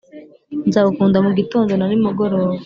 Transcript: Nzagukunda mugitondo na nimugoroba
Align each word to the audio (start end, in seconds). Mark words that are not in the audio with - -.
Nzagukunda 0.67 1.17
mugitondo 1.25 1.71
na 1.75 1.85
nimugoroba 1.87 2.55